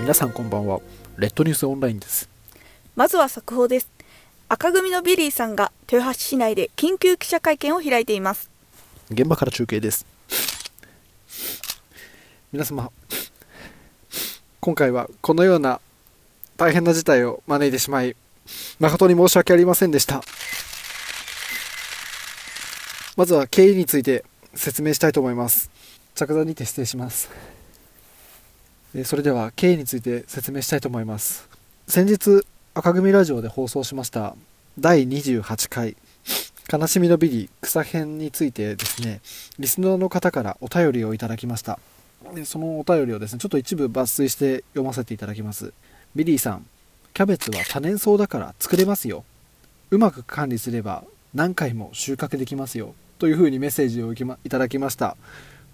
[0.00, 0.80] 皆さんこんばんは。
[1.18, 2.30] レッドニュースオンラインです。
[2.96, 3.90] まずは速報です。
[4.48, 8.50] 赤組のビリーさんが豊橋市内で緊急記者会見を開いています。
[9.10, 10.06] 現場から中継です。
[12.50, 12.90] 皆様
[14.60, 15.80] 今回はこのような
[16.56, 18.16] 大変な事態を招いてしまい
[18.80, 20.22] 誠に申し訳ありませんでした。
[23.16, 24.24] まずは経緯について
[24.54, 25.70] 説明したいと思います。
[26.14, 27.28] 着座にて失礼します。
[27.30, 27.59] えー
[29.04, 31.48] それでは経緯について説明したいと思います。
[31.86, 34.34] 先日赤組ラジオで放送しました
[34.80, 35.96] 第28回
[36.72, 39.20] 悲しみのビリー草編についてですね
[39.60, 41.78] リスナーの方からお便りをいただきました。
[42.44, 45.72] そのお便りをですねちょっと一部抜粋して読ませていただきます。
[46.16, 46.66] ビリーさん
[47.14, 49.24] キャベツは多年草だから作れますよ。
[49.92, 52.96] うまく管理すれば何回も収穫できますよ。
[53.20, 55.16] というふうにメッセージをいきまいただきました。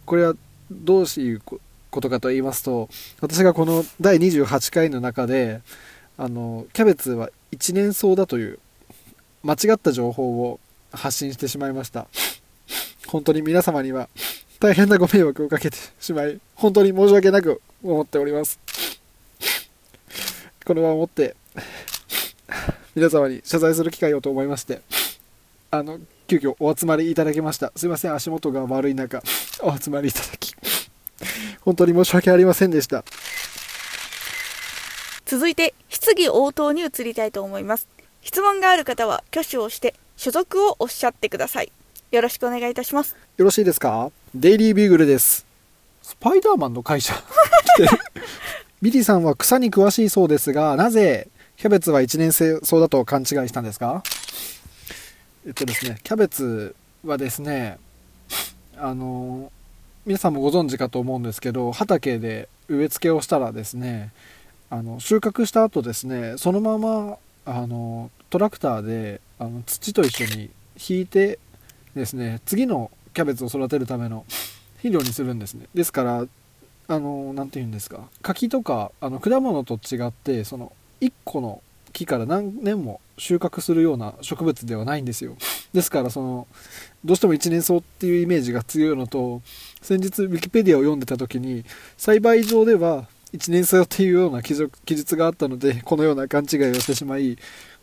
[0.04, 0.34] これは
[0.70, 1.40] どういう
[1.96, 5.62] ことかと言いますと私がこの第28回の中で
[6.18, 8.58] あのキャベツは一年草だという
[9.42, 10.60] 間違った情報を
[10.92, 12.06] 発信してしまいました。
[13.06, 14.08] 本当に皆様には
[14.58, 18.58] 大変なご迷惑をかけてしまい本当に申し訳なく思っております。
[20.64, 21.34] この場をもって
[22.94, 24.82] 皆様に謝罪する機会をと思いまして
[25.70, 27.72] あの急遽お集まりいただきました。
[27.76, 29.22] すいません足元が悪い中
[29.62, 30.54] お集まりいただき。
[31.66, 33.04] 本当に申し訳ありませんでした。
[35.26, 37.88] 続いて質疑応答に移りたいと思います。
[38.22, 41.72] 質問がある方は挙手をして所属をおっしゃってください。
[42.12, 43.16] よろしくお願いいたします。
[43.36, 44.12] よろしいですか？
[44.34, 45.44] デイリービューグルです。
[46.02, 47.14] スパイダーマンの会社。
[47.14, 47.22] 来
[47.78, 47.88] てる
[48.80, 54.04] ビリーさんは草に詳しいそうですがなぜキャベツは一年生草だと勘違いしたんですか？
[55.44, 57.78] えっとですねキャベツはですね
[58.76, 59.50] あの
[60.06, 64.12] 皆さんもご存知かと思うんですけど畑で植え付けをしたらですね
[64.70, 70.50] あの収穫した後ですねそのままあのトラクターであの土と一緒に
[70.88, 71.40] 引いて
[71.96, 74.24] ですね次のキャベツを育てるための
[74.76, 75.66] 肥料にするんですね。
[75.74, 76.24] ですから
[76.86, 81.62] あの何て言うんですか柿とかあの果物と違ってその1個の
[81.96, 85.36] 木から何年も収穫するような植物ではないんですよ。
[85.72, 86.46] ですからその
[87.06, 89.40] どうしても一年草っていうイメージが強いのと
[89.80, 91.64] 先日ウィキペディアを読んでた時に
[91.96, 97.38] 栽培上では一年草っていうような記述記述があったのでこのような勘違いをしてしまい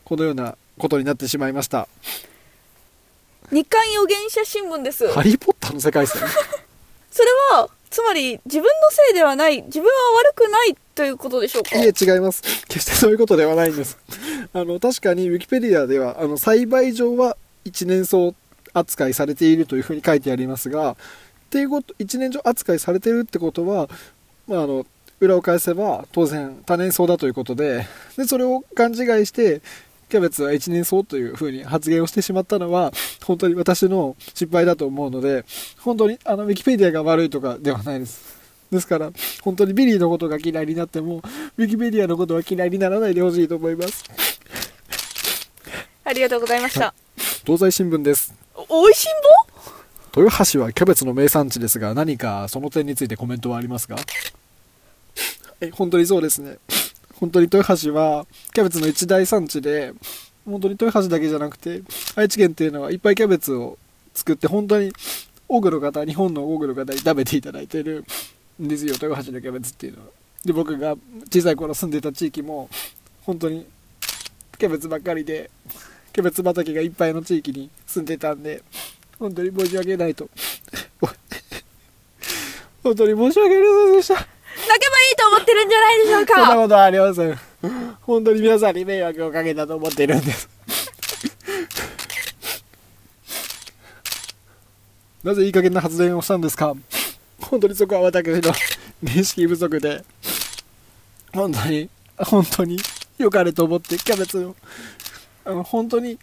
[0.05, 1.87] このようなことになってしまいました。
[3.51, 5.11] 日刊予言者新聞です。
[5.11, 6.21] ハリー・ポッターの世界線？
[7.09, 9.91] それはつまり自分のせいではない自分は
[10.31, 11.77] 悪くないということでしょうか？
[11.77, 12.41] いえ違います。
[12.67, 13.99] 決してそういうことではないんです。
[14.51, 18.17] あの確かにウィキペディアではあの栽培上は一年草
[18.73, 20.95] 扱いされているというふうに書いてありますがっ
[21.51, 23.87] ていうこと一年上扱いされているってことは、
[24.47, 24.87] まあ、あの
[25.19, 27.85] 裏を返せば当然多年草だということで
[28.17, 29.61] でそれを勘違いして
[30.13, 32.91] キャベツは一年草というふうに発言をしてしまったのは
[33.25, 35.43] 本当に私の失敗だと思うので
[35.79, 38.37] 本当にあのウィキペディアが悪いとかではないです。
[38.69, 39.09] ですから
[39.41, 41.23] 本当にビリーのことが嫌いになっても
[41.57, 44.03] ウィキペディアのことは嫌いにならないでほしいと思います。
[46.03, 46.93] ありがとうございました、
[47.43, 48.35] 東西新聞です。
[48.69, 49.09] おいしんぼ。
[50.15, 53.95] 豊橋はキャベツの名産地ですが何かその点についてコメントはありますか？
[55.59, 56.57] え本当にそうですね
[57.23, 59.93] 本当に豊橋はキャベツの一大産地で
[60.45, 61.81] 本当に豊橋だけじゃなくて
[62.17, 63.77] 愛知県っていうのはいっぱいキャベツを
[64.13, 64.91] 作って本当に
[65.47, 68.03] 多くの方日本の多くの方に食べていただいてる
[68.61, 70.07] んですよ豊橋のキャベツっていうのは
[70.43, 70.97] で僕が
[71.31, 72.69] 小さい頃住んでた地域も
[73.21, 73.67] 本当に
[74.59, 75.49] キャベツばっかりで
[76.11, 78.63] キャベツ畑がいっぱいの地域に住んでたんで
[79.17, 80.29] 本当に申し訳ないと。
[82.83, 84.32] 本当に申し訳ありませんでした。
[84.55, 87.39] 泣けばいいと思ってるんじゃないでしょうそんなかことはありません。
[88.01, 90.49] 本当に皆さんに迷惑をかけたと思っているんです。
[95.23, 96.73] なぜいい加減な発言をしたんですか？
[97.39, 98.41] 本当にそこは私の
[99.03, 100.03] 認識不足で。
[101.33, 102.77] 本当に本当に
[103.17, 104.55] 良かれと思ってキャベツを。
[105.45, 106.19] あの本当に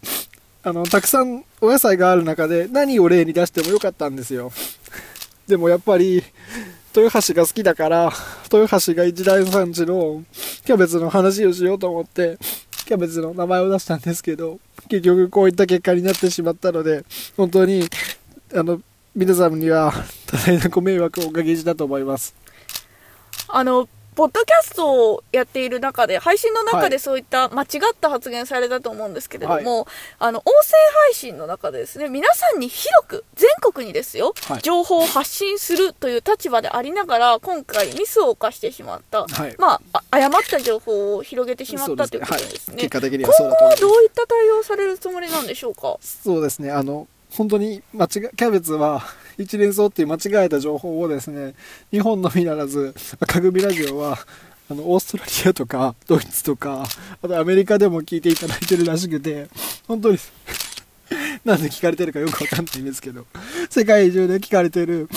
[0.63, 4.51] あのたくさんお野菜がある中で何を例に出してもよかったんですよ。
[5.47, 6.23] でもやっぱり
[6.95, 8.11] 豊橋が好きだから
[8.51, 10.23] 豊橋が一大産地の
[10.65, 12.37] キャベツの話をしようと思って
[12.85, 14.59] キャベツの名前を出したんですけど
[14.89, 17.05] 結局こういった結果になってしまったので
[17.37, 17.87] 本当に
[18.53, 18.81] あの
[19.15, 19.93] 皆様には
[20.25, 22.35] 多大なご迷惑をおかけしたと思います。
[23.47, 26.89] あのポッドキャストをやっている中で、配信の中はい。
[26.89, 29.87] でそういった間違った発言されたと思うんですけれども、
[30.19, 30.51] あの、音声
[31.07, 34.61] 配信の中でですね、皆さんに広く、全国にですよ、はい。
[34.61, 39.55] 情報を発信するという立場でありながら、今回ミスを犯してしまった、はい。
[39.57, 42.75] まあ、あ誤った情報を広げてしまったということですね。
[42.75, 42.81] はい。
[42.83, 45.97] 結果的に今はそうだと後はどういった対応をされるつもりなんでしょうか？
[46.01, 46.71] そうですね。
[46.71, 49.03] あの本当に間違キャベツは
[49.41, 51.53] 一連草っていう間違えた情報をですね
[51.91, 54.17] 日本のみならず赤組ラジオは
[54.69, 56.85] あのオーストラリアとかドイツとか
[57.21, 59.47] あとアメリカでも聞いていただいてるらしくて
[59.87, 60.17] 本当に
[61.43, 63.25] なんで聞かれてるかよくわかんないんですけど
[63.69, 65.09] 世界中で聞かれてる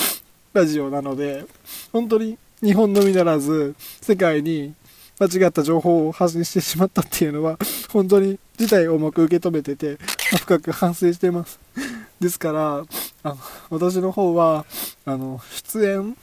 [0.53, 1.45] ラジオなので
[1.93, 4.73] 本当に日本のみならず世界に
[5.19, 7.57] 間違った情報を発信してしまったっていうのは
[7.91, 9.97] 本当に事態を重く受け止めてて
[10.39, 11.64] 深く反省してます。
[12.25, 12.83] ですから
[13.23, 13.37] あの
[13.69, 14.65] 私の方は
[15.05, 16.17] あの出演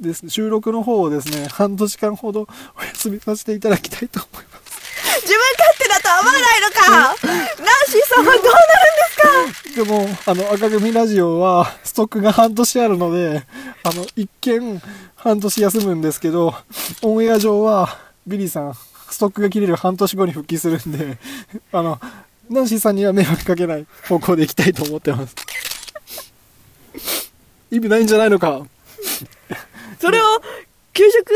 [0.00, 2.48] ですね収録の方をですね半年間ほど
[2.80, 4.62] お休みさせていただきたいと思います。
[5.20, 6.88] 自分勝手だと思わないのか！
[6.88, 7.16] ナン
[7.86, 9.84] シーさんはどうなるんですか？
[9.84, 13.44] でもあの赤組ラジオはストックが半年あるので
[13.84, 14.80] あの一見
[15.16, 16.54] 半年休むんですけど
[17.02, 18.74] オンエア上はビリーさん
[19.10, 21.18] ストックが切れる半年後に復帰するんで
[21.72, 22.00] あの
[22.52, 25.34] ナンシーさんには迷惑かけない方向でいきたいと思ってます。
[27.70, 28.66] 意味ないんじゃないのか？
[30.00, 30.24] それを
[30.92, 31.32] 給食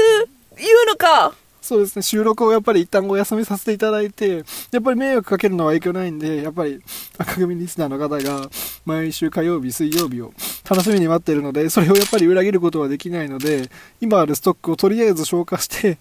[0.59, 1.35] 言うのか？
[1.63, 2.03] そうですね。
[2.03, 6.81] 収録をやっぱり一旦お休みさせていただいてやっぱり迷惑かけるのは影響ないんでやっぱり
[7.19, 8.49] 赤組リスナーの方が
[8.85, 10.33] 毎週火曜日水曜日を
[10.69, 13.69] 楽しみに待ってるのでそれをやっぱり裏切ることはできないので
[14.01, 15.99] 今あるストックをとりあえず消化して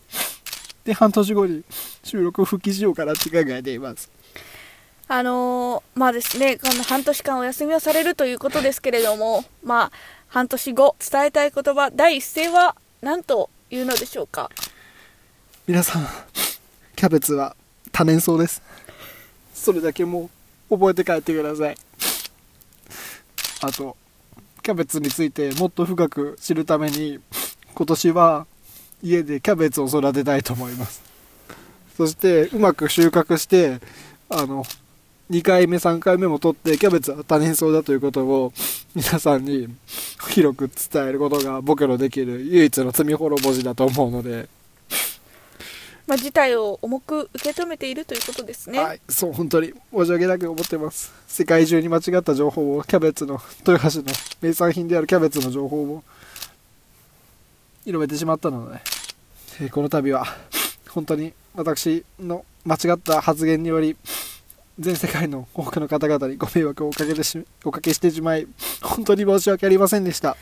[0.84, 1.64] で半年後に
[2.04, 4.12] 収録を復帰しようかなって考えています
[5.08, 9.92] あのーまあですねこの半年間お休みをされるということですけれどもまあ
[10.28, 14.50] 半年後伝えたい言葉第一声は何というのでしょうか？
[15.68, 16.08] 皆さん
[16.96, 17.56] キャベツは
[17.92, 18.62] 多年草です。
[19.54, 20.30] それだけも
[20.70, 21.78] う覚えて帰ってください。
[23.62, 23.96] あと
[24.64, 27.20] キャベツについてもっと深く知るために
[27.76, 28.48] 今年は
[29.04, 31.04] 家でキャベツを育てたいと思います。
[31.96, 33.80] そしてうまく収穫して
[34.30, 34.66] あの
[35.30, 38.54] 2回目3回目も取ってキャベツは多年草だということを
[38.94, 39.68] 皆さんに
[40.30, 44.48] 広く伝えることが僕のできる唯一の罪滅ぼしだと思うので。
[46.08, 51.12] まあ、事態を重く受け止めているということですね、はい、そう本当に申し訳なく思ってます。
[51.28, 54.06] 世界中に間違った情報をキャベツの豊橋の
[54.40, 56.04] 名産品であるキャベツの情報を
[57.86, 58.80] 広めてしまったので、
[59.62, 60.26] えーこの度は
[60.90, 63.98] 本当に私の間違った発言により
[64.78, 68.46] 全世界の多くの方々にご迷惑をおかけてしおかけしてしまい
[68.82, 70.36] 本当に申し訳ありませんでした。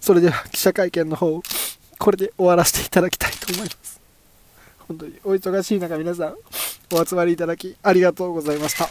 [0.00, 1.42] それでは記者会見の方
[1.98, 4.00] これで終わらせていただきたいと思います。
[4.86, 6.36] 本当にお忙しい中皆さん
[6.94, 8.88] お集まりいただきありがとうございました。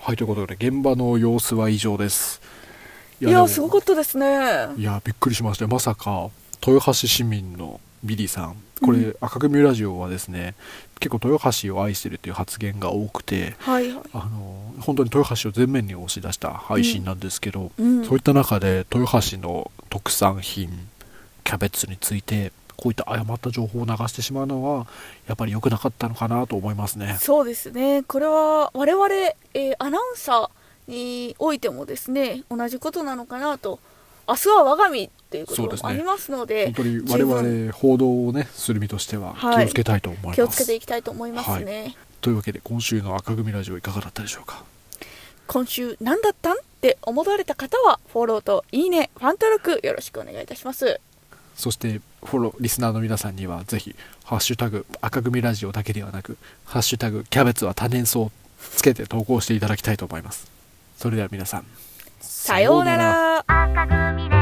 [0.00, 2.40] はいということで現場の様子は以上です。
[3.20, 4.68] いやすごかったですね。
[4.76, 5.64] いやびっくりしました。
[5.66, 6.30] よまさか
[6.66, 8.56] 豊橋市民のビリーさん。
[8.80, 10.54] これ、赤組ラジオはですね
[11.00, 14.02] 結構豊橋を愛してるっていう発言が多くてはいはい。
[14.12, 18.04] あの本当に豊橋を前面に押し出した配信なんですけど、うん。
[18.04, 20.70] そういった中で豊橋の特産品
[21.42, 24.86] キャベツについてこういった誤った情報を流してしまうのは
[25.26, 27.16] やっぱり良くなかったのかなと思いますね。
[27.20, 28.04] そうですね。
[28.04, 29.08] これは我々、
[29.54, 30.50] えーアナウンサー
[30.86, 33.80] においてもですね同じことなのかなと
[34.28, 40.36] 明日は我が身っていうこともありますので本当に我々報道をねする身としてははい気をつけたいと思います。
[40.36, 44.64] 気をつけていきたいと思いますね、はというわけで今週の赤組ラジオいかがだったでしょうか？
[45.46, 46.52] 今週何だったん？
[46.52, 51.00] って思われた方はフォローといいねファン登録よろしくお願いいたします。
[51.56, 56.36] そしてフォローリスナーの皆さんにはぜひ「ハッシュタグ赤組ラジオ」だけではなく
[56.66, 58.26] 「ハッシュタグキャベツは多年草」
[58.76, 60.50] つけて投稿していただきたいと思います。
[60.98, 61.66] それでは皆さん
[62.20, 63.44] さようなら
[63.78, 64.37] さ組で